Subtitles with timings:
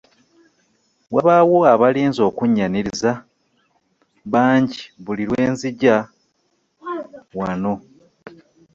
[1.13, 3.11] Wabaawo abalinze okunnyaniriza
[4.31, 5.95] bangi buli lwe nzija
[7.37, 7.73] wano.